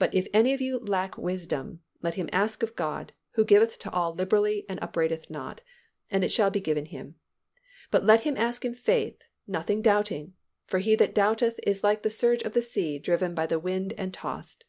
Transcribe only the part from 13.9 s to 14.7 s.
and tossed.